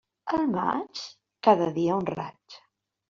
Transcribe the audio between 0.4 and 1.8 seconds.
maig, cada